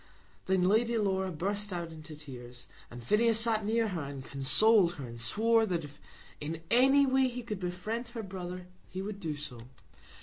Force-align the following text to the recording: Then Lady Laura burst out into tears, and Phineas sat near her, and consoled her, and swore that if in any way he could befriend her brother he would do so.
Then 0.47 0.63
Lady 0.63 0.97
Laura 0.97 1.31
burst 1.31 1.71
out 1.71 1.91
into 1.91 2.15
tears, 2.15 2.65
and 2.89 3.03
Phineas 3.03 3.39
sat 3.39 3.63
near 3.63 3.89
her, 3.89 4.01
and 4.01 4.25
consoled 4.25 4.93
her, 4.93 5.05
and 5.05 5.21
swore 5.21 5.63
that 5.67 5.83
if 5.83 6.01
in 6.39 6.63
any 6.71 7.05
way 7.05 7.27
he 7.27 7.43
could 7.43 7.59
befriend 7.59 8.07
her 8.07 8.23
brother 8.23 8.65
he 8.89 9.03
would 9.03 9.19
do 9.19 9.35
so. 9.37 9.59